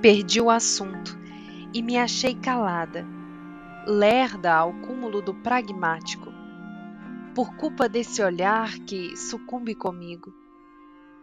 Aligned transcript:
Perdi 0.00 0.42
o 0.42 0.50
assunto 0.50 1.18
e 1.72 1.82
me 1.82 1.96
achei 1.96 2.34
calada, 2.34 3.06
lerda 3.86 4.54
ao 4.54 4.74
cúmulo 4.74 5.22
do 5.22 5.34
pragmático, 5.34 6.30
por 7.34 7.56
culpa 7.56 7.88
desse 7.88 8.22
olhar 8.22 8.78
que 8.80 9.16
sucumbe 9.16 9.74
comigo. 9.74 10.34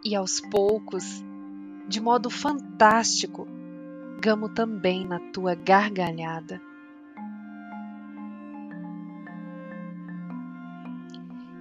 E 0.04 0.14
aos 0.16 0.40
poucos, 0.40 1.24
de 1.88 2.00
modo 2.00 2.28
fantástico, 2.28 3.46
gamo 4.20 4.48
também 4.48 5.06
na 5.06 5.20
tua 5.20 5.54
gargalhada. 5.54 6.60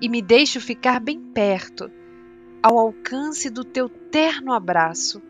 E 0.01 0.09
me 0.09 0.21
deixo 0.21 0.59
ficar 0.59 0.99
bem 0.99 1.19
perto, 1.19 1.91
ao 2.61 2.77
alcance 2.77 3.51
do 3.51 3.63
teu 3.63 3.87
terno 3.87 4.51
abraço 4.51 5.21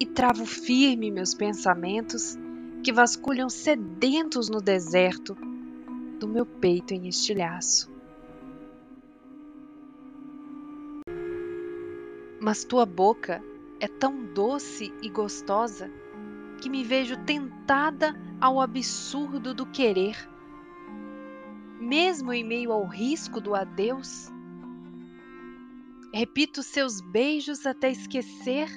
e 0.00 0.06
travo 0.06 0.46
firme 0.46 1.10
meus 1.10 1.34
pensamentos 1.34 2.38
que 2.82 2.90
vasculham 2.90 3.50
sedentos 3.50 4.48
no 4.48 4.62
deserto 4.62 5.36
do 6.18 6.26
meu 6.26 6.46
peito 6.46 6.94
em 6.94 7.06
estilhaço. 7.06 7.90
Mas 12.40 12.64
tua 12.64 12.86
boca 12.86 13.44
é 13.78 13.86
tão 13.86 14.24
doce 14.32 14.90
e 15.02 15.10
gostosa 15.10 15.90
que 16.62 16.70
me 16.70 16.82
vejo 16.82 17.16
tentada 17.24 18.18
ao 18.40 18.58
absurdo 18.58 19.52
do 19.52 19.66
querer, 19.66 20.16
mesmo 21.78 22.32
em 22.32 22.42
meio 22.42 22.72
ao 22.72 22.86
risco 22.86 23.38
do 23.38 23.54
adeus. 23.54 24.30
Repito 26.12 26.62
seus 26.62 27.02
beijos 27.02 27.66
até 27.66 27.90
esquecer 27.90 28.70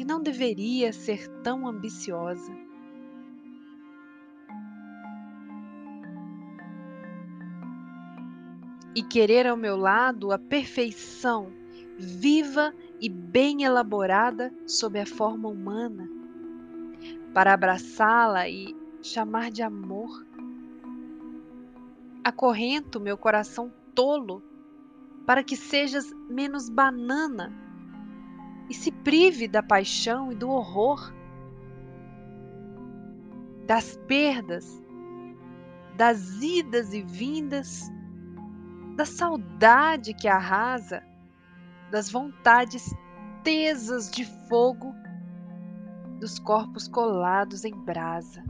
que 0.00 0.04
não 0.06 0.22
deveria 0.22 0.94
ser 0.94 1.28
tão 1.42 1.68
ambiciosa. 1.68 2.50
E 8.96 9.02
querer 9.02 9.46
ao 9.46 9.58
meu 9.58 9.76
lado 9.76 10.32
a 10.32 10.38
perfeição 10.38 11.52
viva 11.98 12.74
e 12.98 13.10
bem 13.10 13.64
elaborada 13.64 14.50
sob 14.66 14.98
a 14.98 15.04
forma 15.04 15.50
humana, 15.50 16.08
para 17.34 17.52
abraçá-la 17.52 18.48
e 18.48 18.74
chamar 19.02 19.50
de 19.50 19.62
amor. 19.62 20.26
Acorrento 22.24 22.98
meu 22.98 23.18
coração 23.18 23.70
tolo 23.94 24.42
para 25.26 25.44
que 25.44 25.56
sejas 25.56 26.10
menos 26.26 26.70
banana 26.70 27.52
e 28.70 28.74
se 28.74 28.92
prive 28.92 29.48
da 29.48 29.64
paixão 29.64 30.30
e 30.30 30.34
do 30.36 30.48
horror, 30.48 31.12
das 33.66 33.96
perdas, 34.06 34.80
das 35.96 36.40
idas 36.40 36.94
e 36.94 37.02
vindas, 37.02 37.90
da 38.96 39.04
saudade 39.04 40.14
que 40.14 40.28
arrasa, 40.28 41.02
das 41.90 42.08
vontades 42.12 42.94
tesas 43.42 44.08
de 44.08 44.24
fogo, 44.48 44.94
dos 46.20 46.38
corpos 46.38 46.86
colados 46.86 47.64
em 47.64 47.74
brasa. 47.74 48.44